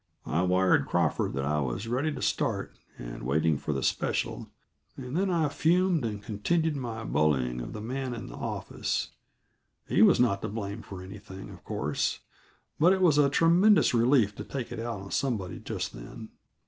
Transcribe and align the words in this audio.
I 0.25 0.41
wired 0.41 0.87
Crawford 0.87 1.33
that 1.33 1.45
I 1.45 1.59
was 1.59 1.87
ready 1.87 2.11
to 2.11 2.23
start 2.23 2.75
and 2.97 3.21
waiting 3.21 3.59
for 3.59 3.71
the 3.71 3.83
special, 3.83 4.49
and 4.97 5.15
then 5.15 5.29
I 5.29 5.47
fumed 5.47 6.03
and 6.05 6.23
continued 6.23 6.75
my 6.75 7.03
bullying 7.03 7.61
of 7.61 7.73
the 7.73 7.81
man 7.81 8.15
in 8.15 8.25
the 8.25 8.33
office; 8.33 9.09
he 9.87 10.01
was 10.01 10.19
not 10.19 10.41
to 10.41 10.47
blame 10.49 10.81
for 10.81 11.03
anything, 11.03 11.51
of 11.51 11.63
course, 11.63 12.21
but 12.79 12.93
it 12.93 13.01
was 13.03 13.19
a 13.19 13.29
tremendous 13.29 13.93
relief 13.93 14.33
to 14.37 14.43
take 14.43 14.71
it 14.71 14.79
out 14.79 15.01
of 15.01 15.13
somebody 15.13 15.59
just 15.59 15.93
then. 15.93 16.29